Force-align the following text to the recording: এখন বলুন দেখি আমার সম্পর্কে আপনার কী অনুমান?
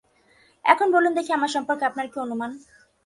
এখন 0.65 0.87
বলুন 0.95 1.11
দেখি 1.15 1.31
আমার 1.33 1.51
সম্পর্কে 1.55 1.83
আপনার 1.89 2.07
কী 2.11 2.17
অনুমান? 2.19 2.51